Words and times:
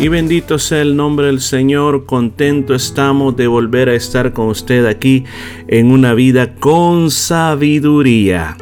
Y 0.00 0.08
bendito 0.08 0.58
sea 0.58 0.80
el 0.80 0.96
nombre 0.96 1.26
del 1.26 1.42
Señor, 1.42 2.06
contento 2.06 2.74
estamos 2.74 3.36
de 3.36 3.46
volver 3.46 3.90
a 3.90 3.94
estar 3.94 4.32
con 4.32 4.46
usted 4.46 4.86
aquí 4.86 5.24
en 5.68 5.90
una 5.90 6.14
vida 6.14 6.54
con 6.54 7.10
sabiduría. 7.10 8.56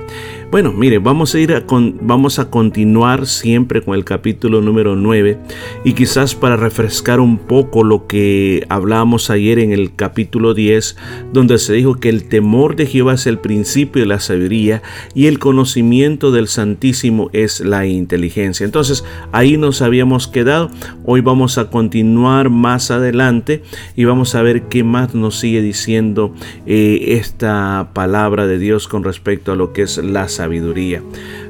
Bueno, 0.50 0.72
mire, 0.72 0.98
vamos 0.98 1.34
a 1.34 1.40
ir 1.40 1.52
a 1.52 1.62
vamos 2.00 2.38
a 2.38 2.48
continuar 2.48 3.26
siempre 3.26 3.82
con 3.82 3.94
el 3.94 4.06
capítulo 4.06 4.62
número 4.62 4.96
9 4.96 5.36
y 5.84 5.92
quizás 5.92 6.34
para 6.34 6.56
refrescar 6.56 7.20
un 7.20 7.36
poco 7.36 7.84
lo 7.84 8.06
que 8.06 8.64
hablábamos 8.70 9.28
ayer 9.28 9.58
en 9.58 9.72
el 9.72 9.94
capítulo 9.94 10.54
10, 10.54 10.96
donde 11.34 11.58
se 11.58 11.74
dijo 11.74 11.96
que 11.96 12.08
el 12.08 12.30
temor 12.30 12.76
de 12.76 12.86
Jehová 12.86 13.12
es 13.12 13.26
el 13.26 13.38
principio 13.38 14.00
de 14.00 14.08
la 14.08 14.20
sabiduría 14.20 14.82
y 15.12 15.26
el 15.26 15.38
conocimiento 15.38 16.32
del 16.32 16.48
Santísimo 16.48 17.28
es 17.34 17.60
la 17.60 17.84
inteligencia. 17.84 18.64
Entonces, 18.64 19.04
ahí 19.32 19.58
nos 19.58 19.82
habíamos 19.82 20.28
quedado. 20.28 20.70
Hoy 21.04 21.20
vamos 21.20 21.58
a 21.58 21.68
continuar 21.68 22.48
más 22.48 22.90
adelante 22.90 23.62
y 23.96 24.04
vamos 24.06 24.34
a 24.34 24.40
ver 24.40 24.62
qué 24.62 24.82
más 24.82 25.14
nos 25.14 25.38
sigue 25.38 25.60
diciendo 25.60 26.32
eh, 26.64 27.18
esta 27.18 27.90
palabra 27.92 28.46
de 28.46 28.58
Dios 28.58 28.88
con 28.88 29.04
respecto 29.04 29.52
a 29.52 29.54
lo 29.54 29.74
que 29.74 29.82
es 29.82 29.98
la 29.98 30.22
sabiduría 30.22 30.37
sabiduría. 30.38 31.02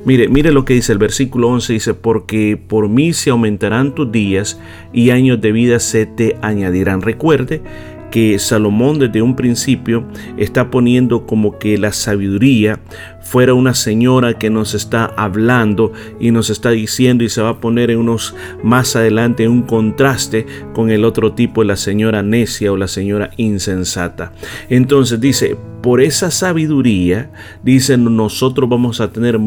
Mire, 0.05 0.29
mire 0.29 0.53
lo 0.53 0.65
que 0.65 0.75
dice 0.75 0.93
el 0.93 0.99
versículo 0.99 1.49
11, 1.49 1.73
dice, 1.73 1.95
porque 1.95 2.57
por 2.57 2.89
mí 2.89 3.13
se 3.13 3.31
aumentarán 3.31 3.95
tus 3.95 4.11
días 4.11 4.61
y 4.93 5.11
años 5.11 5.41
de 5.41 5.53
vida 5.53 5.79
se 5.81 6.07
te 6.07 6.37
añadirán. 6.43 7.03
Recuerde 7.03 7.63
que 8.11 8.39
Salomón 8.39 8.99
desde 8.99 9.23
un 9.23 9.37
principio 9.37 10.05
está 10.37 10.71
poniendo 10.71 11.27
como 11.27 11.59
que 11.59 11.77
la 11.79 11.93
sabiduría 11.93 12.81
fuera 13.21 13.53
una 13.53 13.75
señora 13.75 14.39
que 14.39 14.49
nos 14.49 14.75
está 14.75 15.05
hablando 15.05 15.93
y 16.19 16.31
nos 16.31 16.49
está 16.49 16.71
diciendo 16.71 17.25
y 17.25 17.29
se 17.29 17.43
va 17.43 17.51
a 17.51 17.61
poner 17.61 17.91
en 17.91 17.99
unos 17.99 18.35
más 18.63 18.97
adelante 18.97 19.49
un 19.49 19.63
contraste 19.63 20.47
con 20.73 20.91
el 20.91 21.05
otro 21.05 21.35
tipo, 21.35 21.63
la 21.65 21.77
señora 21.77 22.23
necia 22.23 22.73
o 22.73 22.77
la 22.77 22.89
señora 22.89 23.31
insensata. 23.37 24.33
Entonces 24.71 25.21
dice, 25.21 25.59
por 25.83 26.01
esa 26.01 26.31
sabiduría, 26.31 27.31
dicen, 27.63 28.17
nosotros 28.17 28.69
vamos 28.69 29.01
a 29.01 29.13
tener 29.13 29.39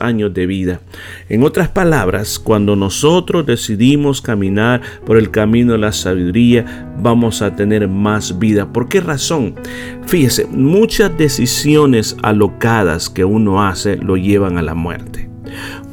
años 0.00 0.32
de 0.32 0.46
vida. 0.46 0.80
En 1.28 1.42
otras 1.42 1.68
palabras, 1.68 2.38
cuando 2.38 2.76
nosotros 2.76 3.44
decidimos 3.44 4.22
caminar 4.22 4.80
por 5.04 5.18
el 5.18 5.30
camino 5.30 5.72
de 5.72 5.78
la 5.78 5.92
sabiduría, 5.92 6.88
vamos 6.98 7.42
a 7.42 7.54
tener 7.54 7.88
más 7.88 8.38
vida. 8.38 8.72
¿Por 8.72 8.88
qué 8.88 9.00
razón? 9.00 9.54
Fíjese, 10.06 10.46
muchas 10.46 11.16
decisiones 11.18 12.16
alocadas 12.22 13.10
que 13.10 13.24
uno 13.24 13.62
hace 13.62 13.96
lo 13.96 14.16
llevan 14.16 14.56
a 14.56 14.62
la 14.62 14.74
muerte. 14.74 15.25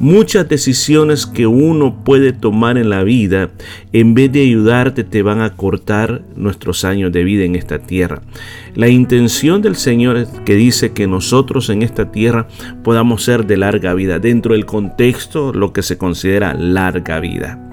Muchas 0.00 0.48
decisiones 0.48 1.26
que 1.26 1.46
uno 1.46 2.04
puede 2.04 2.32
tomar 2.32 2.78
en 2.78 2.90
la 2.90 3.04
vida, 3.04 3.50
en 3.92 4.14
vez 4.14 4.32
de 4.32 4.42
ayudarte, 4.42 5.04
te 5.04 5.22
van 5.22 5.40
a 5.40 5.56
cortar 5.56 6.22
nuestros 6.36 6.84
años 6.84 7.12
de 7.12 7.24
vida 7.24 7.44
en 7.44 7.54
esta 7.54 7.78
tierra. 7.78 8.22
La 8.74 8.88
intención 8.88 9.62
del 9.62 9.76
Señor 9.76 10.16
es 10.16 10.28
que 10.44 10.56
dice 10.56 10.92
que 10.92 11.06
nosotros 11.06 11.70
en 11.70 11.82
esta 11.82 12.10
tierra 12.10 12.48
podamos 12.82 13.22
ser 13.22 13.46
de 13.46 13.56
larga 13.56 13.94
vida, 13.94 14.18
dentro 14.18 14.54
del 14.54 14.66
contexto 14.66 15.52
lo 15.52 15.72
que 15.72 15.82
se 15.82 15.96
considera 15.96 16.54
larga 16.54 17.20
vida. 17.20 17.70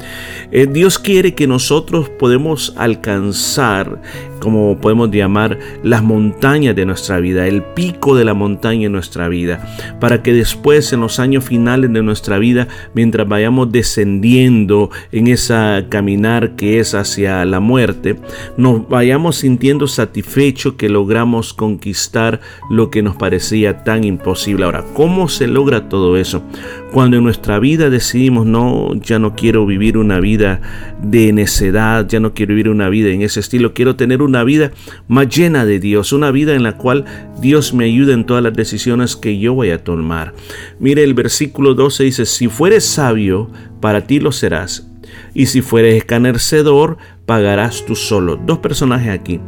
Eh, 0.51 0.67
Dios 0.67 0.99
quiere 0.99 1.33
que 1.33 1.47
nosotros 1.47 2.09
podemos 2.09 2.73
alcanzar, 2.77 4.01
como 4.41 4.77
podemos 4.77 5.11
llamar, 5.11 5.57
las 5.83 6.03
montañas 6.03 6.75
de 6.75 6.85
nuestra 6.85 7.19
vida, 7.19 7.47
el 7.47 7.61
pico 7.61 8.15
de 8.15 8.25
la 8.25 8.33
montaña 8.33 8.87
en 8.87 8.91
nuestra 8.91 9.29
vida, 9.29 9.65
para 9.99 10.21
que 10.23 10.33
después 10.33 10.91
en 10.91 11.01
los 11.01 11.19
años 11.19 11.45
finales 11.45 11.93
de 11.93 12.03
nuestra 12.03 12.39
vida, 12.39 12.67
mientras 12.93 13.27
vayamos 13.27 13.71
descendiendo 13.71 14.89
en 15.11 15.27
esa 15.27 15.85
caminar 15.89 16.55
que 16.55 16.79
es 16.79 16.95
hacia 16.95 17.45
la 17.45 17.59
muerte, 17.59 18.17
nos 18.57 18.89
vayamos 18.89 19.37
sintiendo 19.37 19.87
satisfechos 19.87 20.73
que 20.73 20.89
logramos 20.89 21.53
conquistar 21.53 22.41
lo 22.69 22.89
que 22.89 23.03
nos 23.03 23.15
parecía 23.15 23.83
tan 23.83 24.03
imposible. 24.03 24.65
Ahora, 24.65 24.83
¿cómo 24.93 25.29
se 25.29 25.47
logra 25.47 25.87
todo 25.87 26.17
eso? 26.17 26.43
Cuando 26.91 27.17
en 27.17 27.23
nuestra 27.23 27.59
vida 27.59 27.89
decidimos, 27.89 28.45
no, 28.45 28.93
ya 28.95 29.19
no 29.19 29.35
quiero 29.35 29.65
vivir 29.65 29.97
una 29.97 30.19
vida 30.19 30.61
de 31.01 31.31
necedad, 31.31 32.07
ya 32.07 32.19
no 32.19 32.33
quiero 32.33 32.49
vivir 32.49 32.69
una 32.69 32.89
vida 32.89 33.09
en 33.09 33.21
ese 33.21 33.39
estilo, 33.39 33.73
quiero 33.73 33.95
tener 33.95 34.21
una 34.31 34.43
vida 34.45 34.71
más 35.07 35.27
llena 35.27 35.65
de 35.65 35.79
Dios, 35.79 36.13
una 36.13 36.31
vida 36.31 36.55
en 36.55 36.63
la 36.63 36.77
cual 36.77 37.05
Dios 37.41 37.73
me 37.73 37.85
ayude 37.85 38.13
en 38.13 38.25
todas 38.25 38.41
las 38.41 38.53
decisiones 38.53 39.17
que 39.17 39.37
yo 39.37 39.53
voy 39.53 39.71
a 39.71 39.83
tomar. 39.83 40.33
Mire, 40.79 41.03
el 41.03 41.13
versículo 41.13 41.73
12 41.73 42.05
dice, 42.05 42.25
si 42.25 42.47
fueres 42.47 42.85
sabio, 42.85 43.49
para 43.81 44.07
ti 44.07 44.19
lo 44.21 44.31
serás, 44.31 44.87
y 45.33 45.47
si 45.47 45.61
fueres 45.61 45.95
escarnecedor, 45.95 46.97
pagarás 47.25 47.85
tú 47.85 47.95
solo. 47.95 48.37
Dos 48.37 48.59
personajes 48.59 49.09
aquí, 49.09 49.41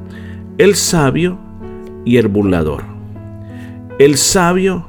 el 0.58 0.76
sabio 0.76 1.40
y 2.06 2.18
el 2.18 2.28
burlador. 2.28 2.84
El 4.00 4.18
sabio 4.18 4.88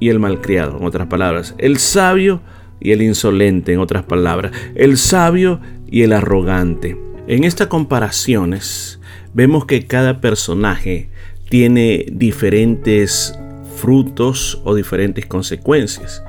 y 0.00 0.08
el 0.08 0.18
malcriado, 0.18 0.78
en 0.78 0.84
otras 0.86 1.08
palabras. 1.08 1.54
El 1.58 1.76
sabio 1.76 2.40
y 2.80 2.92
el 2.92 3.02
insolente, 3.02 3.72
en 3.72 3.80
otras 3.80 4.04
palabras. 4.04 4.52
El 4.74 4.96
sabio 4.96 5.60
y 5.86 6.02
el 6.02 6.12
arrogante. 6.12 6.96
En 7.28 7.44
estas 7.44 7.66
comparaciones 7.66 9.00
vemos 9.36 9.66
que 9.66 9.86
cada 9.86 10.22
personaje 10.22 11.10
tiene 11.50 12.06
diferentes 12.10 13.38
frutos 13.76 14.62
o 14.64 14.74
diferentes 14.74 15.26
consecuencias. 15.26 16.22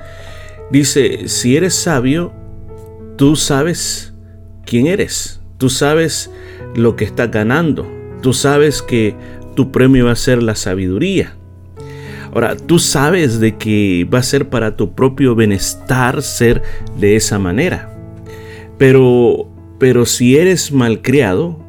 Dice, 0.71 1.29
si 1.29 1.55
eres 1.55 1.73
sabio, 1.73 2.33
tú 3.15 3.37
sabes 3.37 4.13
quién 4.65 4.87
eres, 4.87 5.39
tú 5.57 5.69
sabes 5.69 6.29
lo 6.75 6.97
que 6.97 7.05
estás 7.05 7.31
ganando, 7.31 7.89
tú 8.21 8.33
sabes 8.33 8.81
que 8.81 9.15
tu 9.55 9.71
premio 9.71 10.07
va 10.07 10.11
a 10.11 10.17
ser 10.17 10.43
la 10.43 10.55
sabiduría. 10.55 11.33
Ahora, 12.33 12.57
tú 12.57 12.77
sabes 12.77 13.39
de 13.39 13.55
que 13.55 14.05
va 14.13 14.19
a 14.19 14.23
ser 14.23 14.49
para 14.49 14.75
tu 14.75 14.95
propio 14.95 15.33
bienestar 15.33 16.21
ser 16.21 16.61
de 16.99 17.15
esa 17.15 17.39
manera. 17.39 17.89
Pero, 18.77 19.49
pero 19.79 20.05
si 20.05 20.35
eres 20.35 20.73
malcriado, 20.73 21.66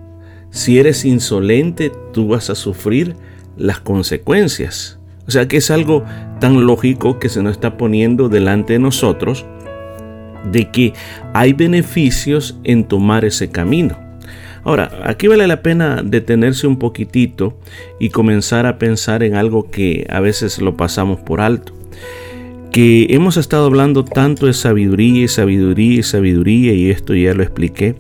si 0.59 0.81
eres 0.81 1.05
insolente, 1.05 1.93
tú 2.13 2.27
vas 2.27 2.51
a 2.51 2.57
sufrir 2.57 3.15
las 3.57 3.79
consecuencias. 3.79 4.99
O 5.29 5.31
sea 5.31 5.47
que 5.47 5.59
es 5.59 5.71
algo 5.71 6.05
tan 6.41 6.67
lógico 6.67 7.21
que 7.21 7.29
se 7.29 7.45
nos 7.45 7.53
está 7.53 7.77
poniendo 7.77 8.29
delante 8.29 8.73
de 8.73 8.81
nosotros 8.81 9.47
de 10.51 10.69
que 10.73 10.95
hay 11.33 11.53
beneficios 11.53 12.59
en 12.65 12.83
tomar 12.83 13.25
ese 13.25 13.53
camino. 13.53 13.97
Ahora, 14.65 14.91
aquí 15.05 15.29
vale 15.29 15.47
la 15.47 15.63
pena 15.63 16.03
detenerse 16.05 16.67
un 16.67 16.81
poquitito 16.81 17.57
y 18.01 18.09
comenzar 18.09 18.67
a 18.67 18.79
pensar 18.79 19.23
en 19.23 19.37
algo 19.37 19.71
que 19.71 20.09
a 20.11 20.19
veces 20.19 20.61
lo 20.61 20.77
pasamos 20.77 21.21
por 21.21 21.41
alto. 21.41 21.78
Que 22.73 23.06
hemos 23.11 23.37
estado 23.37 23.67
hablando 23.67 24.05
tanto 24.05 24.47
de 24.47 24.53
sabiduría 24.53 25.25
y 25.25 25.29
sabiduría 25.29 25.98
y 25.98 26.03
sabiduría 26.03 26.72
y 26.75 26.91
esto 26.91 27.15
ya 27.15 27.34
lo 27.34 27.42
expliqué, 27.42 27.97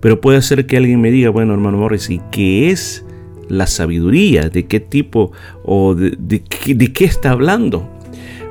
pero 0.00 0.20
puede 0.20 0.42
ser 0.42 0.66
que 0.66 0.76
alguien 0.76 1.00
me 1.00 1.10
diga, 1.10 1.30
bueno 1.30 1.54
hermano 1.54 1.78
Morris, 1.78 2.10
¿y 2.10 2.20
qué 2.30 2.70
es 2.70 3.04
la 3.48 3.66
sabiduría? 3.66 4.48
¿De 4.48 4.66
qué 4.66 4.80
tipo 4.80 5.32
o 5.64 5.94
de, 5.94 6.42
qué 6.42 7.04
está 7.04 7.30
hablando? 7.30 7.88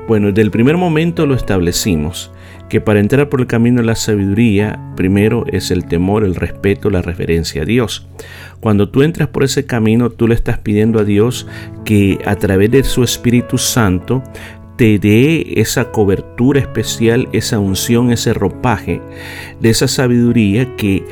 Bueno, 0.08 0.28
desde 0.28 0.42
el 0.42 0.50
primer 0.50 0.78
momento 0.78 1.26
lo 1.26 1.34
establecimos 1.34 2.32
que 2.68 2.80
para 2.80 3.00
entrar 3.00 3.28
por 3.28 3.40
el 3.40 3.46
camino 3.46 3.80
de 3.80 3.86
la 3.86 3.94
sabiduría, 3.94 4.78
primero 4.94 5.44
es 5.50 5.70
el 5.70 5.86
temor, 5.86 6.24
el 6.24 6.34
respeto, 6.34 6.90
la 6.90 7.02
reverencia 7.02 7.62
a 7.62 7.64
Dios. 7.64 8.06
Cuando 8.60 8.90
tú 8.90 9.02
entras 9.02 9.28
por 9.28 9.44
ese 9.44 9.64
camino, 9.64 10.10
tú 10.10 10.28
le 10.28 10.34
estás 10.34 10.58
pidiendo 10.58 10.98
a 10.98 11.04
Dios 11.04 11.46
que 11.84 12.18
a 12.26 12.36
través 12.36 12.70
de 12.70 12.84
su 12.84 13.02
Espíritu 13.02 13.56
Santo 13.56 14.22
te 14.78 15.00
dé 15.00 15.60
esa 15.60 15.90
cobertura 15.90 16.60
especial, 16.60 17.28
esa 17.32 17.58
unción, 17.58 18.12
ese 18.12 18.32
ropaje 18.32 19.02
de 19.60 19.70
esa 19.70 19.88
sabiduría 19.88 20.76
que 20.76 21.04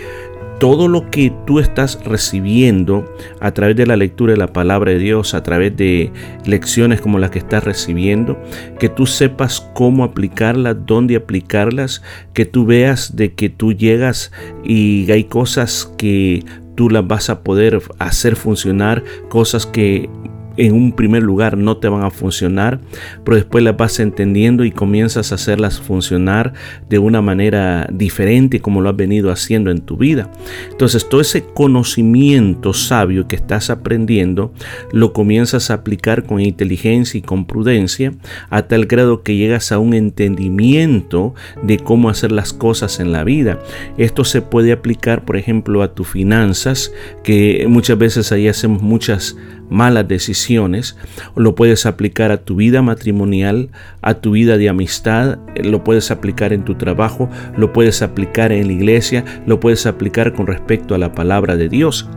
todo 0.61 0.87
lo 0.87 1.11
que 1.11 1.33
tú 1.47 1.59
estás 1.59 1.99
recibiendo 2.05 3.05
a 3.41 3.51
través 3.51 3.75
de 3.75 3.85
la 3.85 3.97
lectura 3.97 4.33
de 4.35 4.39
la 4.39 4.53
palabra 4.53 4.93
de 4.93 5.01
Dios, 5.01 5.35
a 5.35 5.43
través 5.43 5.77
de 5.77 6.13
lecciones 6.45 7.01
como 7.01 7.19
las 7.19 7.33
que 7.33 7.41
estás 7.41 7.65
recibiendo, 7.65 8.41
que 8.79 8.89
tú 8.89 9.05
sepas 9.05 9.69
cómo 9.75 10.05
aplicarlas, 10.05 10.77
dónde 10.87 11.17
aplicarlas, 11.17 12.03
que 12.35 12.47
tú 12.47 12.67
veas 12.67 13.17
de 13.17 13.35
que 13.35 13.51
tú 13.51 13.73
llegas 13.73 14.31
y 14.65 15.11
hay 15.11 15.25
cosas 15.25 15.93
que 15.99 16.45
tú 16.77 16.89
las 16.89 17.07
vas 17.07 17.31
a 17.31 17.43
poder 17.43 17.83
hacer 17.99 18.37
funcionar, 18.37 19.03
cosas 19.29 19.67
que 19.67 20.09
en 20.57 20.75
un 20.75 20.93
primer 20.93 21.23
lugar 21.23 21.57
no 21.57 21.77
te 21.77 21.89
van 21.89 22.05
a 22.05 22.11
funcionar, 22.11 22.81
pero 23.25 23.37
después 23.37 23.63
las 23.63 23.77
vas 23.77 24.01
entendiendo 24.01 24.65
y 24.65 24.71
comienzas 24.71 25.33
a 25.33 25.37
hacerlas 25.37 25.81
funcionar 25.81 26.53
de 26.89 26.99
una 26.99 27.23
manera 27.23 27.89
diferente 27.93 28.61
como 28.61 28.81
lo 28.81 28.89
has 28.89 28.97
venido 28.97 29.31
haciendo 29.31 29.71
en 29.71 29.81
tu 29.81 29.97
vida. 29.97 30.31
Entonces 30.71 31.09
todo 31.09 31.21
ese 31.21 31.45
conocimiento 31.45 32.73
sabio 32.73 33.29
que 33.29 33.37
estás 33.37 33.71
aprendiendo 33.71 34.53
lo 34.93 35.13
comienzas 35.13 35.71
a 35.71 35.75
aplicar 35.75 36.25
con 36.25 36.41
inteligencia 36.41 37.19
y 37.19 37.23
con 37.23 37.47
prudencia 37.47 38.13
a 38.51 38.63
tal 38.63 38.87
grado 38.87 39.23
que 39.23 39.37
llegas 39.37 39.73
a 39.73 39.79
un 39.79 39.95
entendimiento 39.95 41.35
de 41.63 41.79
cómo 41.79 42.09
hacer 42.09 42.33
las 42.33 42.53
cosas 42.53 43.01
en 43.01 43.13
la 43.13 43.25
vida. 43.25 43.59
Esto 43.99 44.25
se 44.25 44.43
puede 44.43 44.73
aplicar 44.73 45.25
por 45.25 45.37
ejemplo 45.37 45.83
a 45.83 45.95
tus 45.95 46.09
finanzas 46.09 46.93
que 47.23 47.67
muchas 47.69 47.99
veces 47.99 48.33
ahí 48.33 48.49
hacemos 48.49 48.83
muchas 48.83 49.37
malas 49.71 50.07
decisiones, 50.09 50.97
lo 51.35 51.55
puedes 51.55 51.87
aplicar 51.87 52.31
a 52.31 52.39
tu 52.39 52.57
vida 52.57 52.83
matrimonial, 52.83 53.71
a 54.03 54.15
tu 54.15 54.33
vida 54.33 54.57
de 54.57 54.69
amistad, 54.69 55.39
lo 55.63 55.85
puedes 55.85 56.11
aplicar 56.11 56.53
en 56.53 56.65
tu 56.65 56.75
trabajo, 56.75 57.29
lo 57.57 57.73
puedes 57.73 58.03
aplicar 58.03 58.53
en 58.53 58.67
la 58.67 58.73
iglesia, 58.73 59.25
lo 59.47 59.61
puedes 59.61 59.87
aplicar 59.87 60.33
con 60.33 60.47
respecto 60.47 60.95
a 60.95 60.99
la 60.99 61.13
palabra 61.13 61.57
de 61.57 61.69
Dios. 61.69 62.09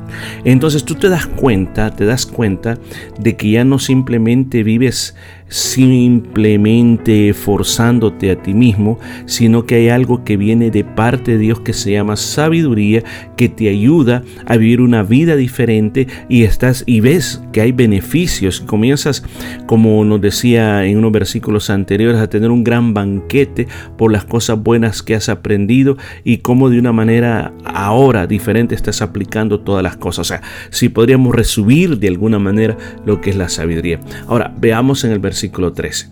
Entonces 0.43 0.85
tú 0.85 0.95
te 0.95 1.09
das 1.09 1.27
cuenta, 1.27 1.91
te 1.91 2.05
das 2.05 2.25
cuenta 2.25 2.77
de 3.19 3.35
que 3.35 3.51
ya 3.51 3.63
no 3.63 3.79
simplemente 3.79 4.63
vives 4.63 5.15
simplemente 5.49 7.33
forzándote 7.33 8.31
a 8.31 8.41
ti 8.41 8.53
mismo, 8.53 8.99
sino 9.25 9.65
que 9.65 9.75
hay 9.75 9.89
algo 9.89 10.23
que 10.23 10.37
viene 10.37 10.69
de 10.71 10.83
parte 10.83 11.33
de 11.33 11.37
Dios 11.39 11.59
que 11.59 11.73
se 11.73 11.91
llama 11.91 12.15
sabiduría, 12.15 13.03
que 13.35 13.49
te 13.49 13.67
ayuda 13.67 14.23
a 14.45 14.57
vivir 14.57 14.79
una 14.79 15.03
vida 15.03 15.35
diferente 15.35 16.07
y 16.29 16.43
estás 16.43 16.83
y 16.85 17.01
ves 17.01 17.41
que 17.51 17.61
hay 17.61 17.71
beneficios. 17.71 18.61
Comienzas, 18.61 19.23
como 19.65 20.05
nos 20.05 20.21
decía 20.21 20.85
en 20.85 20.97
unos 20.97 21.11
versículos 21.11 21.69
anteriores, 21.69 22.21
a 22.21 22.29
tener 22.29 22.51
un 22.51 22.63
gran 22.63 22.93
banquete 22.93 23.67
por 23.97 24.11
las 24.11 24.25
cosas 24.25 24.61
buenas 24.61 25.01
que 25.01 25.15
has 25.15 25.29
aprendido 25.29 25.97
y 26.23 26.37
cómo 26.37 26.69
de 26.69 26.79
una 26.79 26.91
manera 26.91 27.53
ahora 27.65 28.27
diferente 28.27 28.75
estás 28.75 29.01
aplicando 29.01 29.61
todas 29.61 29.83
las 29.83 29.97
cosas. 29.97 30.19
O 30.19 30.23
sea, 30.25 30.41
si 30.69 30.89
podríamos 30.89 31.33
resumir 31.33 31.97
de 31.97 32.07
alguna 32.07 32.37
manera 32.37 32.77
lo 33.05 33.19
que 33.19 33.31
es 33.31 33.35
la 33.35 33.49
sabiduría. 33.49 33.99
Ahora, 34.27 34.53
veamos 34.59 35.03
en 35.03 35.11
el 35.11 35.19
versículo 35.19 35.38
versículo 35.39 35.71
13. 35.71 36.09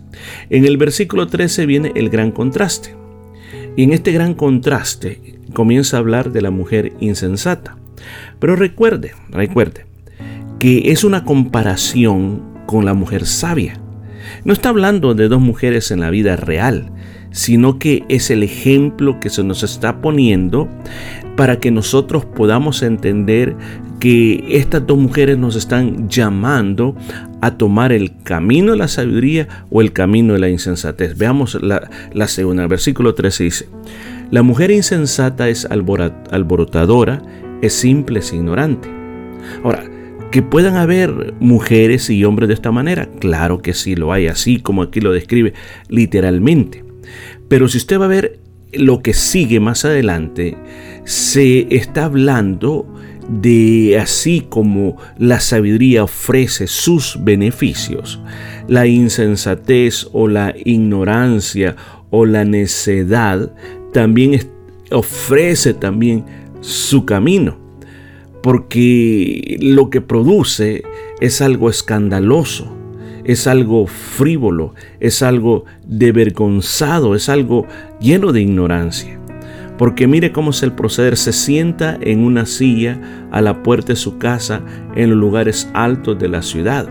En 0.48 0.64
el 0.64 0.78
versículo 0.78 1.26
13 1.26 1.66
viene 1.66 1.92
el 1.96 2.08
gran 2.08 2.30
contraste. 2.30 2.94
Y 3.76 3.82
en 3.82 3.92
este 3.92 4.10
gran 4.12 4.32
contraste 4.32 5.38
comienza 5.52 5.96
a 5.96 6.00
hablar 6.00 6.32
de 6.32 6.40
la 6.40 6.50
mujer 6.50 6.94
insensata. 6.98 7.76
Pero 8.38 8.56
recuerde, 8.56 9.12
recuerde, 9.28 9.84
que 10.58 10.92
es 10.92 11.04
una 11.04 11.24
comparación 11.24 12.42
con 12.64 12.86
la 12.86 12.94
mujer 12.94 13.26
sabia. 13.26 13.78
No 14.44 14.54
está 14.54 14.70
hablando 14.70 15.14
de 15.14 15.28
dos 15.28 15.42
mujeres 15.42 15.90
en 15.90 16.00
la 16.00 16.08
vida 16.08 16.36
real, 16.36 16.90
sino 17.30 17.78
que 17.78 18.04
es 18.08 18.30
el 18.30 18.42
ejemplo 18.42 19.20
que 19.20 19.30
se 19.30 19.44
nos 19.44 19.62
está 19.62 20.00
poniendo 20.00 20.68
para 21.36 21.60
que 21.60 21.70
nosotros 21.70 22.24
podamos 22.24 22.82
entender 22.82 23.56
que 24.00 24.44
estas 24.48 24.86
dos 24.86 24.98
mujeres 24.98 25.38
nos 25.38 25.56
están 25.56 26.08
llamando 26.08 26.96
a 27.40 27.52
tomar 27.52 27.92
el 27.92 28.16
camino 28.22 28.72
de 28.72 28.78
la 28.78 28.88
sabiduría 28.88 29.48
o 29.70 29.80
el 29.80 29.92
camino 29.92 30.34
de 30.34 30.40
la 30.40 30.48
insensatez. 30.48 31.16
Veamos 31.16 31.58
la, 31.62 32.28
segunda, 32.28 32.62
el 32.62 32.68
versículo 32.68 33.14
13 33.14 33.44
dice, 33.44 33.68
la 34.30 34.42
mujer 34.42 34.70
insensata 34.70 35.48
es 35.48 35.64
alborotadora, 35.64 37.22
es 37.62 37.72
simple, 37.72 38.20
es 38.20 38.32
ignorante. 38.32 38.88
Ahora, 39.64 39.84
que 40.30 40.42
puedan 40.42 40.76
haber 40.76 41.34
mujeres 41.40 42.10
y 42.10 42.24
hombres 42.24 42.48
de 42.48 42.54
esta 42.54 42.70
manera, 42.70 43.08
claro 43.18 43.62
que 43.62 43.74
sí 43.74 43.96
lo 43.96 44.12
hay, 44.12 44.26
así 44.26 44.60
como 44.60 44.82
aquí 44.82 45.00
lo 45.00 45.12
describe 45.12 45.54
literalmente. 45.88 46.87
Pero 47.48 47.68
si 47.68 47.78
usted 47.78 48.00
va 48.00 48.06
a 48.06 48.08
ver 48.08 48.40
lo 48.72 49.00
que 49.02 49.14
sigue 49.14 49.60
más 49.60 49.84
adelante, 49.84 50.56
se 51.04 51.74
está 51.74 52.04
hablando 52.04 52.86
de 53.28 53.98
así 54.00 54.46
como 54.48 54.96
la 55.18 55.40
sabiduría 55.40 56.04
ofrece 56.04 56.66
sus 56.66 57.18
beneficios, 57.22 58.20
la 58.68 58.86
insensatez 58.86 60.08
o 60.12 60.28
la 60.28 60.54
ignorancia 60.64 61.76
o 62.10 62.24
la 62.24 62.44
necedad 62.44 63.52
también 63.92 64.48
ofrece 64.90 65.74
también 65.74 66.24
su 66.60 67.04
camino, 67.04 67.58
porque 68.42 69.58
lo 69.60 69.90
que 69.90 70.00
produce 70.00 70.82
es 71.20 71.40
algo 71.42 71.68
escandaloso, 71.68 72.74
es 73.28 73.46
algo 73.46 73.86
frívolo, 73.86 74.74
es 75.00 75.22
algo 75.22 75.66
devergonzado, 75.86 77.14
es 77.14 77.28
algo 77.28 77.66
lleno 78.00 78.32
de 78.32 78.40
ignorancia. 78.40 79.20
Porque 79.76 80.06
mire 80.06 80.32
cómo 80.32 80.50
es 80.50 80.62
el 80.62 80.72
proceder. 80.72 81.18
Se 81.18 81.34
sienta 81.34 81.98
en 82.00 82.20
una 82.20 82.46
silla 82.46 83.28
a 83.30 83.42
la 83.42 83.62
puerta 83.62 83.88
de 83.88 83.96
su 83.96 84.16
casa 84.16 84.62
en 84.96 85.10
los 85.10 85.18
lugares 85.18 85.70
altos 85.74 86.18
de 86.18 86.28
la 86.28 86.40
ciudad. 86.40 86.88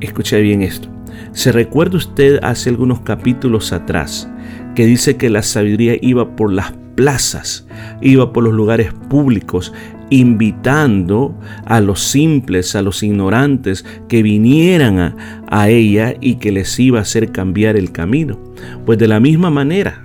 Escuche 0.00 0.38
bien 0.42 0.60
esto. 0.60 0.90
¿Se 1.32 1.52
recuerda 1.52 1.96
usted 1.96 2.38
hace 2.42 2.68
algunos 2.68 3.00
capítulos 3.00 3.72
atrás 3.72 4.30
que 4.74 4.84
dice 4.84 5.16
que 5.16 5.30
la 5.30 5.42
sabiduría 5.42 5.96
iba 6.02 6.36
por 6.36 6.52
las 6.52 6.74
plazas, 6.96 7.66
iba 8.02 8.30
por 8.34 8.44
los 8.44 8.52
lugares 8.52 8.92
públicos, 9.08 9.72
invitando 10.10 11.38
a 11.64 11.80
los 11.80 12.00
simples, 12.00 12.74
a 12.74 12.82
los 12.82 13.02
ignorantes, 13.02 13.84
que 14.08 14.22
vinieran 14.22 15.16
a, 15.48 15.68
ella 15.68 16.14
y 16.20 16.36
que 16.36 16.52
les 16.52 16.78
iba 16.78 16.98
a 16.98 17.02
hacer 17.02 17.32
cambiar 17.32 17.76
el 17.76 17.92
camino. 17.92 18.38
Pues 18.84 18.98
de 18.98 19.08
la 19.08 19.20
misma 19.20 19.50
manera, 19.50 20.04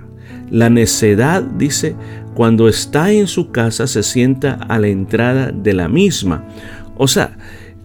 la 0.50 0.70
necedad, 0.70 1.42
dice, 1.42 1.96
cuando 2.34 2.68
está 2.68 3.12
en 3.12 3.26
su 3.26 3.50
casa 3.50 3.86
se 3.86 4.02
sienta 4.02 4.54
a 4.54 4.78
la 4.78 4.88
entrada 4.88 5.50
de 5.50 5.72
la 5.72 5.88
misma. 5.88 6.44
O 6.96 7.08
sea, 7.08 7.36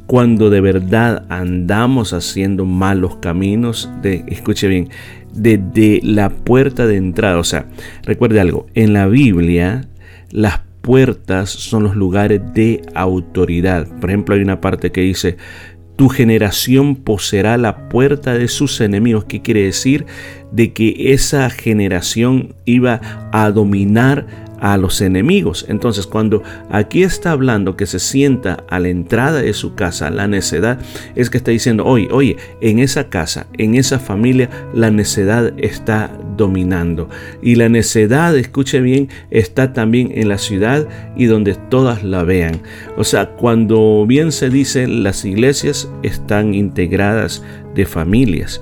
cuando 0.06 0.50
de 0.50 0.62
verdad 0.62 1.26
andamos 1.30 2.14
haciendo 2.14 2.66
malos 2.66 3.16
caminos, 3.18 3.90
de, 4.02 4.26
escuche 4.28 4.68
bien, 4.68 4.90
desde 5.34 6.02
la 6.04 6.30
puerta 6.30 6.86
de 6.86 6.98
entrada. 6.98 7.40
O 7.40 7.44
sea, 7.44 7.66
recuerde 8.04 8.40
algo, 8.42 8.68
en 8.74 8.94
la 8.94 9.08
Biblia 9.08 9.88
las 10.30 10.60
puertas 10.82 11.50
son 11.50 11.84
los 11.84 11.96
lugares 11.96 12.42
de 12.54 12.82
autoridad. 12.96 13.88
Por 14.00 14.10
ejemplo, 14.10 14.36
hay 14.36 14.42
una 14.42 14.62
parte 14.62 14.92
que 14.92 15.02
dice, 15.02 15.38
tu 15.96 16.10
generación 16.10 16.96
poseerá 16.96 17.58
la 17.58 17.90
puerta 17.90 18.34
de 18.34 18.48
sus 18.48 18.82
enemigos. 18.82 19.26
¿Qué 19.26 19.42
quiere 19.42 19.64
decir? 19.64 20.06
De 20.52 20.74
que 20.74 21.14
esa 21.14 21.50
generación 21.50 22.56
iba 22.66 23.30
a 23.32 23.52
dominar 23.52 24.26
a 24.62 24.78
los 24.78 25.02
enemigos. 25.02 25.66
Entonces, 25.68 26.08
cuando 26.08 26.44
aquí 26.70 27.04
está 27.04 27.32
hablando 27.32 27.76
que 27.76 27.88
se 27.88 28.00
sienta 28.00 28.64
a 28.70 28.80
la 28.80 28.88
entrada 28.88 29.42
de 29.42 29.54
su 29.54 29.76
casa 29.76 30.10
la 30.10 30.28
necedad, 30.28 30.80
es 31.16 31.30
que 31.30 31.38
está 31.38 31.52
diciendo, 31.52 31.84
oye, 31.86 32.08
oye, 32.12 32.38
en 32.62 32.80
esa 32.80 33.10
casa, 33.10 33.48
en 33.58 33.76
esa 33.76 34.00
familia, 34.00 34.50
la 34.74 34.92
necedad 34.92 35.52
está 35.58 36.12
dominando. 36.38 37.10
Y 37.42 37.56
la 37.56 37.68
necedad, 37.70 38.38
escuche 38.38 38.80
bien, 38.80 39.10
está 39.32 39.74
también 39.74 40.12
en 40.14 40.30
la 40.30 40.38
ciudad 40.38 40.88
y 41.18 41.26
donde 41.26 41.56
todas 41.56 42.04
la 42.04 42.24
vean. 42.24 42.62
O 42.98 43.04
sea, 43.04 43.32
cuando 43.32 44.06
bien 44.08 44.32
se 44.32 44.50
dice, 44.50 44.88
las 44.88 45.26
iglesias 45.26 45.90
están 46.04 46.54
integradas 46.54 47.44
de 47.74 47.86
familias. 47.86 48.62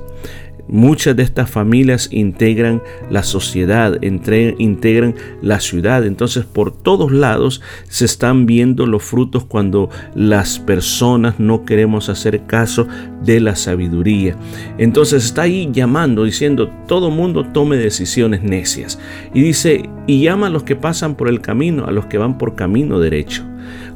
Muchas 0.69 1.15
de 1.15 1.23
estas 1.23 1.49
familias 1.49 2.09
integran 2.11 2.81
la 3.09 3.23
sociedad, 3.23 3.99
integran 4.01 5.15
la 5.41 5.59
ciudad. 5.59 6.05
Entonces 6.05 6.45
por 6.45 6.71
todos 6.71 7.11
lados 7.11 7.61
se 7.87 8.05
están 8.05 8.45
viendo 8.45 8.85
los 8.85 9.03
frutos 9.03 9.45
cuando 9.45 9.89
las 10.15 10.59
personas 10.59 11.39
no 11.39 11.65
queremos 11.65 12.09
hacer 12.09 12.45
caso 12.45 12.87
de 13.23 13.39
la 13.39 13.55
sabiduría. 13.55 14.35
Entonces 14.77 15.25
está 15.25 15.43
ahí 15.43 15.69
llamando, 15.71 16.23
diciendo, 16.23 16.69
todo 16.87 17.09
mundo 17.09 17.45
tome 17.45 17.77
decisiones 17.77 18.43
necias. 18.43 18.99
Y 19.33 19.41
dice, 19.41 19.89
y 20.07 20.21
llama 20.21 20.47
a 20.47 20.49
los 20.51 20.63
que 20.63 20.75
pasan 20.75 21.15
por 21.15 21.29
el 21.29 21.41
camino, 21.41 21.85
a 21.85 21.91
los 21.91 22.05
que 22.05 22.17
van 22.17 22.37
por 22.37 22.55
camino 22.55 22.99
derecho. 22.99 23.43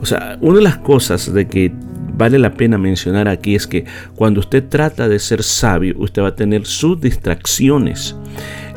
O 0.01 0.05
sea, 0.05 0.37
una 0.41 0.57
de 0.57 0.63
las 0.63 0.77
cosas 0.77 1.33
de 1.33 1.47
que 1.47 1.73
vale 2.23 2.39
la 2.39 2.53
pena 2.53 2.77
mencionar 2.77 3.27
aquí 3.27 3.53
es 3.53 3.67
que 3.67 3.83
cuando 4.15 4.39
usted 4.39 4.63
trata 4.69 5.09
de 5.09 5.19
ser 5.19 5.43
sabio, 5.43 5.95
usted 5.97 6.21
va 6.21 6.29
a 6.29 6.35
tener 6.35 6.65
sus 6.65 7.01
distracciones. 7.01 8.15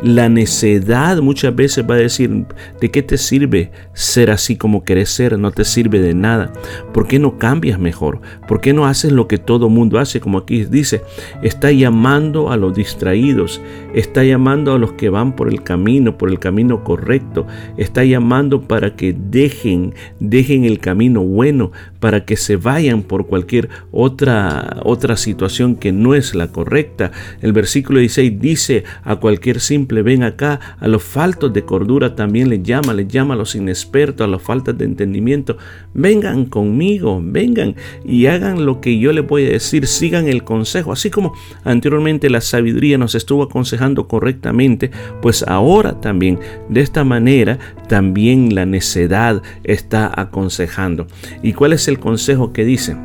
La 0.03 0.29
necedad 0.29 1.23
muchas 1.23 1.57
veces 1.57 1.85
va 1.89 1.95
a 1.95 1.99
decir, 1.99 2.45
¿de 2.81 2.91
qué 2.91 3.03
te 3.03 3.17
sirve 3.17 3.71
ser 3.95 4.31
así 4.31 4.57
como 4.57 4.85
querés 4.85 5.09
ser? 5.09 5.39
No 5.39 5.51
te 5.53 5.65
sirve 5.65 6.01
de 6.01 6.13
nada. 6.13 6.53
¿Por 6.93 7.09
qué 7.09 7.19
no 7.19 7.39
cambias 7.39 7.79
mejor? 7.79 8.21
¿Por 8.47 8.61
qué 8.61 8.75
no 8.75 8.87
haces 8.87 9.13
lo 9.13 9.27
que 9.27 9.39
todo 9.39 9.71
mundo 9.71 9.99
hace? 9.99 10.21
Como 10.21 10.39
aquí 10.39 10.65
dice, 10.65 11.03
está 11.43 11.73
llamando 11.73 12.51
a 12.51 12.59
los 12.59 12.75
distraídos, 12.75 13.63
está 13.95 14.23
llamando 14.23 14.75
a 14.75 14.79
los 14.79 14.93
que 14.93 15.09
van 15.09 15.35
por 15.35 15.49
el 15.49 15.63
camino, 15.63 16.19
por 16.19 16.29
el 16.29 16.39
camino 16.39 16.85
correcto, 16.85 17.47
está 17.79 18.05
llamando 18.05 18.63
para 18.63 18.97
que 18.97 19.17
dejen, 19.19 19.95
dejen 20.21 20.65
el 20.65 20.79
camino 20.79 21.23
bueno, 21.23 21.73
para 22.01 22.27
que 22.27 22.37
se 22.37 22.57
vayan 22.57 23.03
por 23.03 23.27
cualquier 23.27 23.71
otra, 23.93 24.81
otra 24.85 25.17
situación 25.17 25.77
que 25.77 25.93
no 25.93 26.15
es 26.15 26.35
la 26.35 26.49
correcta. 26.49 27.13
El 27.41 27.53
versículo 27.53 28.01
16 28.01 28.39
dice 28.41 28.85
a 29.03 29.17
cualquier 29.17 29.61
simple, 29.61 29.86
ven 29.87 30.23
acá, 30.23 30.61
a 30.79 30.89
los 30.89 31.03
faltos 31.03 31.53
de 31.53 31.65
cordura 31.65 32.15
también 32.15 32.49
les 32.49 32.63
llama, 32.63 32.95
les 32.95 33.09
llama 33.09 33.35
a 33.35 33.37
los 33.37 33.55
inexpertos, 33.55 34.25
a 34.25 34.29
los 34.29 34.43
faltas 34.43 34.77
de 34.77 34.85
entendimiento, 34.85 35.57
vengan 35.95 36.47
conmigo, 36.47 37.21
vengan 37.23 37.77
y 38.05 38.27
hagan 38.27 38.67
lo 38.67 38.81
que 38.81 38.99
yo 38.99 39.13
les 39.13 39.27
voy 39.27 39.47
a 39.47 39.51
decir, 39.51 39.87
sigan 39.87 40.29
el 40.29 40.45
consejo, 40.45 40.93
así 40.93 41.11
como 41.11 41.33
anteriormente 41.65 42.31
la 42.31 42.41
sabiduría 42.41 42.99
nos 42.99 43.15
estuvo 43.15 43.43
aconsejando 43.43 44.09
correctamente, 44.09 44.91
pues 45.23 45.43
ahora 45.43 46.01
también 46.01 46.39
de 46.69 46.81
esta 46.81 47.05
manera 47.05 47.59
también 47.89 48.55
la 48.55 48.67
necedad 48.67 49.43
está 49.65 50.13
aconsejando. 50.21 51.07
¿Y 51.43 51.53
cuál 51.53 51.73
es 51.73 51.89
el 51.89 51.99
consejo 51.99 52.53
que 52.53 52.65
dice? 52.65 52.97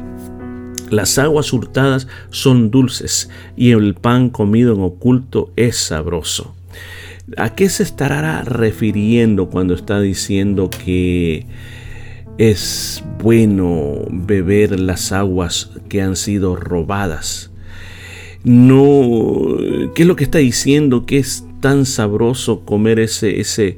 Las 0.92 1.18
aguas 1.18 1.54
hurtadas 1.54 2.08
son 2.32 2.70
dulces 2.70 3.30
y 3.56 3.72
el 3.72 3.96
pan 3.96 4.30
comido 4.30 4.74
en 4.76 4.82
oculto 4.82 5.52
es 5.56 5.78
sabroso. 5.78 6.54
¿A 7.38 7.56
qué 7.56 7.70
se 7.70 7.84
estará 7.84 8.44
refiriendo 8.44 9.50
cuando 9.50 9.74
está 9.74 10.02
diciendo 10.02 10.70
que 10.70 11.46
es 12.38 13.04
bueno 13.20 14.00
beber 14.10 14.80
las 14.80 15.12
aguas 15.12 15.72
que 15.88 16.02
han 16.02 16.16
sido 16.16 16.56
robadas? 16.56 17.52
No, 18.44 19.58
¿qué 19.94 20.02
es 20.02 20.08
lo 20.08 20.16
que 20.16 20.24
está 20.24 20.40
diciendo? 20.40 21.06
Que 21.06 21.20
es 21.20 21.46
tan 21.60 21.86
sabroso 21.86 22.66
comer 22.66 23.00
ese, 23.00 23.40
ese 23.40 23.78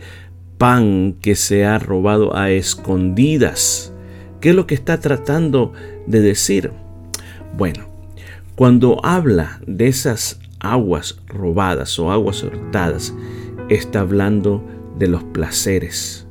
pan 0.57 1.15
que 1.21 1.35
se 1.35 1.65
ha 1.65 1.79
robado 1.79 2.35
a 2.35 2.49
escondidas. 2.49 3.93
¿Qué 4.39 4.51
es 4.51 4.55
lo 4.55 4.65
que 4.67 4.75
está 4.75 4.99
tratando 4.99 5.73
de 6.07 6.21
decir? 6.21 6.71
Bueno, 7.57 7.87
cuando 8.55 9.03
habla 9.05 9.59
de 9.67 9.87
esas 9.87 10.39
aguas 10.63 11.19
robadas 11.27 11.99
o 11.99 12.11
aguas 12.11 12.41
hurtadas, 12.41 13.13
está 13.69 13.99
hablando 13.99 14.63
de 14.97 15.07
los 15.07 15.23
placeres. 15.23 16.25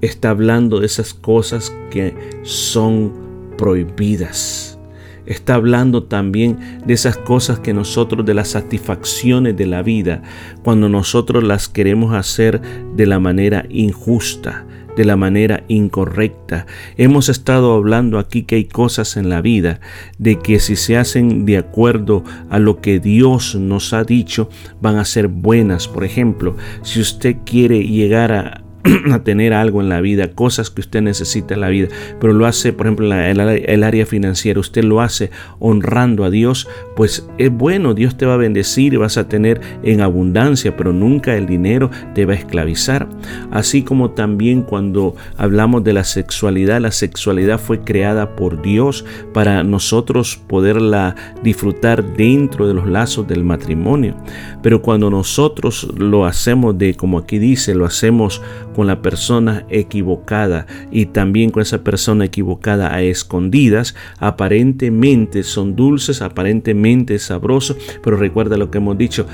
Está 0.00 0.30
hablando 0.30 0.80
de 0.80 0.86
esas 0.86 1.12
cosas 1.14 1.74
que 1.90 2.14
son 2.42 3.12
prohibidas. 3.58 4.78
Está 5.26 5.54
hablando 5.54 6.04
también 6.04 6.58
de 6.84 6.92
esas 6.92 7.16
cosas 7.16 7.58
que 7.58 7.72
nosotros, 7.72 8.26
de 8.26 8.34
las 8.34 8.48
satisfacciones 8.48 9.56
de 9.56 9.66
la 9.66 9.82
vida, 9.82 10.22
cuando 10.62 10.88
nosotros 10.90 11.42
las 11.42 11.68
queremos 11.68 12.14
hacer 12.14 12.60
de 12.94 13.06
la 13.06 13.18
manera 13.18 13.64
injusta, 13.70 14.66
de 14.96 15.04
la 15.04 15.16
manera 15.16 15.64
incorrecta. 15.68 16.66
Hemos 16.96 17.28
estado 17.28 17.74
hablando 17.74 18.18
aquí 18.18 18.42
que 18.42 18.56
hay 18.56 18.64
cosas 18.64 19.16
en 19.16 19.28
la 19.28 19.40
vida 19.40 19.80
de 20.18 20.38
que 20.38 20.60
si 20.60 20.76
se 20.76 20.96
hacen 20.96 21.44
de 21.46 21.58
acuerdo 21.58 22.24
a 22.50 22.58
lo 22.58 22.80
que 22.80 23.00
Dios 23.00 23.54
nos 23.54 23.92
ha 23.92 24.04
dicho, 24.04 24.48
van 24.80 24.96
a 24.96 25.04
ser 25.04 25.28
buenas. 25.28 25.88
Por 25.88 26.04
ejemplo, 26.04 26.56
si 26.82 27.00
usted 27.00 27.36
quiere 27.44 27.84
llegar 27.84 28.32
a, 28.32 28.63
a 29.12 29.20
tener 29.20 29.54
algo 29.54 29.80
en 29.80 29.88
la 29.88 30.00
vida, 30.00 30.32
cosas 30.32 30.68
que 30.68 30.82
usted 30.82 31.00
necesita 31.00 31.54
en 31.54 31.60
la 31.60 31.68
vida, 31.68 31.88
pero 32.20 32.32
lo 32.32 32.46
hace, 32.46 32.72
por 32.72 32.86
ejemplo, 32.86 33.06
en 33.06 33.40
el, 33.40 33.82
área 33.82 34.04
financiera, 34.04 34.60
usted 34.60 34.84
lo 34.84 35.00
hace 35.00 35.30
honrando 35.58 36.24
a 36.24 36.30
Dios, 36.30 36.68
pues 36.94 37.26
es 37.38 37.50
bueno, 37.50 37.94
Dios 37.94 38.16
te 38.16 38.26
va 38.26 38.34
a 38.34 38.38
bendecir 38.38 38.92
y 38.92 38.98
vas 38.98 39.16
a 39.16 39.28
tener 39.28 39.60
en 39.82 40.00
abundancia, 40.00 40.76
pero 40.76 40.92
nunca 40.92 41.34
el 41.34 41.46
dinero 41.46 41.90
te 42.14 42.26
va 42.26 42.34
a 42.34 42.36
esclavizar. 42.36 43.08
Así 43.50 43.82
como 43.82 44.10
también 44.10 44.62
cuando 44.62 45.16
hablamos 45.36 45.82
de 45.82 45.94
la 45.94 46.04
sexualidad, 46.04 46.80
la 46.80 46.92
sexualidad 46.92 47.58
fue 47.58 47.80
creada 47.80 48.36
por 48.36 48.60
Dios 48.60 49.04
para 49.32 49.64
nosotros 49.64 50.40
poderla 50.46 51.14
disfrutar 51.42 52.04
dentro 52.16 52.68
de 52.68 52.74
los 52.74 52.86
lazos 52.86 53.26
del 53.26 53.44
matrimonio. 53.44 54.16
Pero 54.62 54.82
cuando 54.82 55.10
nosotros 55.10 55.88
lo 55.96 56.26
hacemos 56.26 56.76
de, 56.76 56.94
como 56.94 57.18
aquí 57.18 57.38
dice, 57.38 57.74
lo 57.74 57.86
hacemos 57.86 58.42
con 58.74 58.86
la 58.86 59.00
persona 59.00 59.64
equivocada 59.70 60.66
y 60.90 61.06
también 61.06 61.50
con 61.50 61.62
esa 61.62 61.82
persona 61.82 62.26
equivocada 62.26 62.94
a 62.94 63.02
escondidas, 63.02 63.94
aparentemente 64.18 65.42
son 65.42 65.76
dulces, 65.76 66.20
aparentemente 66.20 67.18
sabrosos, 67.18 67.76
pero 68.02 68.16
recuerda 68.16 68.56
lo 68.56 68.70
que 68.70 68.78
hemos 68.78 68.98
dicho, 68.98 69.26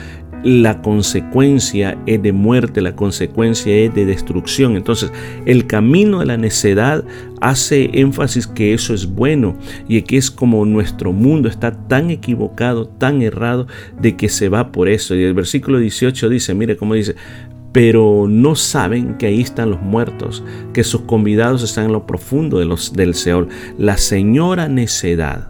la 0.42 0.80
consecuencia 0.80 1.98
es 2.06 2.22
de 2.22 2.32
muerte, 2.32 2.80
la 2.80 2.96
consecuencia 2.96 3.74
es 3.76 3.94
de 3.94 4.06
destrucción. 4.06 4.76
Entonces, 4.76 5.12
el 5.44 5.66
camino 5.66 6.20
de 6.20 6.26
la 6.26 6.36
necedad 6.36 7.04
hace 7.40 7.90
énfasis 7.94 8.46
que 8.46 8.74
eso 8.74 8.94
es 8.94 9.06
bueno 9.06 9.56
y 9.88 10.00
que 10.02 10.16
es 10.16 10.30
como 10.30 10.64
nuestro 10.64 11.12
mundo 11.12 11.48
está 11.48 11.72
tan 11.72 12.10
equivocado, 12.10 12.86
tan 12.86 13.22
errado, 13.22 13.66
de 14.00 14.16
que 14.16 14.28
se 14.28 14.48
va 14.48 14.72
por 14.72 14.88
eso. 14.88 15.14
Y 15.14 15.24
el 15.24 15.34
versículo 15.34 15.78
18 15.78 16.28
dice, 16.28 16.54
mire 16.54 16.76
cómo 16.76 16.94
dice, 16.94 17.16
pero 17.72 18.26
no 18.28 18.54
saben 18.56 19.16
que 19.16 19.26
ahí 19.26 19.40
están 19.40 19.70
los 19.70 19.80
muertos, 19.80 20.42
que 20.72 20.84
sus 20.84 21.02
convidados 21.02 21.62
están 21.62 21.86
en 21.86 21.92
lo 21.92 22.06
profundo 22.06 22.58
del 22.58 23.14
Seol. 23.14 23.48
La 23.78 23.96
señora 23.96 24.68
necedad 24.68 25.48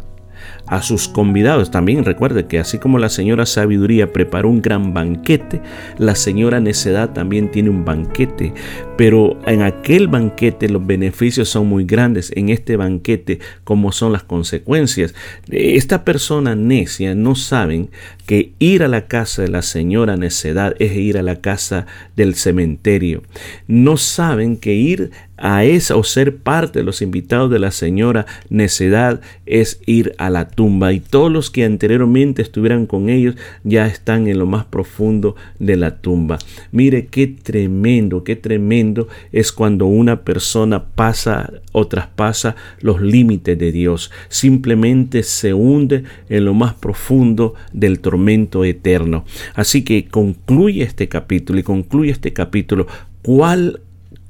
a 0.70 0.82
sus 0.82 1.08
convidados. 1.08 1.70
También 1.70 2.04
recuerde 2.04 2.46
que 2.46 2.60
así 2.60 2.78
como 2.78 2.98
la 2.98 3.10
señora 3.10 3.44
sabiduría 3.44 4.12
preparó 4.12 4.48
un 4.48 4.62
gran 4.62 4.94
banquete, 4.94 5.60
la 5.98 6.14
señora 6.14 6.60
necedad 6.60 7.10
también 7.12 7.50
tiene 7.50 7.70
un 7.70 7.84
banquete. 7.84 8.54
Pero 8.96 9.38
en 9.46 9.62
aquel 9.62 10.06
banquete 10.06 10.68
los 10.68 10.86
beneficios 10.86 11.48
son 11.48 11.66
muy 11.66 11.84
grandes. 11.84 12.32
En 12.36 12.50
este 12.50 12.76
banquete, 12.76 13.40
como 13.64 13.90
son 13.90 14.12
las 14.12 14.22
consecuencias. 14.22 15.14
Esta 15.50 16.04
persona 16.04 16.54
necia 16.54 17.14
no 17.16 17.34
saben 17.34 17.90
que 18.26 18.52
ir 18.60 18.84
a 18.84 18.88
la 18.88 19.08
casa 19.08 19.42
de 19.42 19.48
la 19.48 19.62
señora 19.62 20.16
necedad 20.16 20.74
es 20.78 20.92
ir 20.92 21.18
a 21.18 21.22
la 21.22 21.40
casa 21.40 21.86
del 22.14 22.36
cementerio. 22.36 23.22
No 23.66 23.96
saben 23.96 24.56
que 24.56 24.74
ir 24.74 25.10
a 25.40 25.64
esa 25.64 25.96
o 25.96 26.04
ser 26.04 26.36
parte 26.36 26.78
de 26.78 26.84
los 26.84 27.02
invitados 27.02 27.50
de 27.50 27.58
la 27.58 27.70
señora 27.70 28.26
necedad 28.50 29.20
es 29.46 29.80
ir 29.86 30.14
a 30.18 30.30
la 30.30 30.48
tumba 30.48 30.92
y 30.92 31.00
todos 31.00 31.32
los 31.32 31.50
que 31.50 31.64
anteriormente 31.64 32.42
estuvieran 32.42 32.86
con 32.86 33.08
ellos 33.08 33.36
ya 33.64 33.86
están 33.86 34.28
en 34.28 34.38
lo 34.38 34.46
más 34.46 34.66
profundo 34.66 35.36
de 35.58 35.76
la 35.76 35.96
tumba. 36.00 36.38
Mire 36.72 37.06
qué 37.06 37.26
tremendo, 37.26 38.22
qué 38.22 38.36
tremendo 38.36 39.08
es 39.32 39.50
cuando 39.50 39.86
una 39.86 40.22
persona 40.22 40.84
pasa 40.84 41.50
o 41.72 41.86
traspasa 41.86 42.56
los 42.80 43.00
límites 43.00 43.58
de 43.58 43.72
Dios, 43.72 44.10
simplemente 44.28 45.22
se 45.22 45.54
hunde 45.54 46.04
en 46.28 46.44
lo 46.44 46.54
más 46.54 46.74
profundo 46.74 47.54
del 47.72 48.00
tormento 48.00 48.64
eterno. 48.64 49.24
Así 49.54 49.82
que 49.84 50.06
concluye 50.06 50.82
este 50.82 51.08
capítulo 51.08 51.58
y 51.58 51.62
concluye 51.62 52.10
este 52.10 52.32
capítulo 52.32 52.86
cuál 53.22 53.80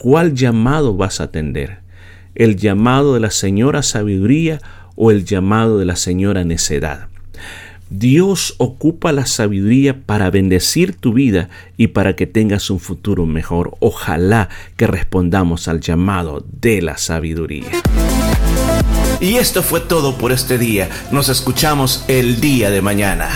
¿Cuál 0.00 0.32
llamado 0.32 0.96
vas 0.96 1.20
a 1.20 1.24
atender? 1.24 1.80
¿El 2.34 2.56
llamado 2.56 3.12
de 3.12 3.20
la 3.20 3.30
señora 3.30 3.82
sabiduría 3.82 4.58
o 4.96 5.10
el 5.10 5.26
llamado 5.26 5.78
de 5.78 5.84
la 5.84 5.94
señora 5.94 6.42
necedad? 6.42 7.08
Dios 7.90 8.54
ocupa 8.56 9.12
la 9.12 9.26
sabiduría 9.26 10.00
para 10.06 10.30
bendecir 10.30 10.94
tu 10.96 11.12
vida 11.12 11.50
y 11.76 11.88
para 11.88 12.16
que 12.16 12.26
tengas 12.26 12.70
un 12.70 12.80
futuro 12.80 13.26
mejor. 13.26 13.76
Ojalá 13.80 14.48
que 14.78 14.86
respondamos 14.86 15.68
al 15.68 15.80
llamado 15.80 16.46
de 16.50 16.80
la 16.80 16.96
sabiduría. 16.96 17.68
Y 19.20 19.34
esto 19.34 19.62
fue 19.62 19.80
todo 19.80 20.16
por 20.16 20.32
este 20.32 20.56
día. 20.56 20.88
Nos 21.12 21.28
escuchamos 21.28 22.06
el 22.08 22.40
día 22.40 22.70
de 22.70 22.80
mañana. 22.80 23.28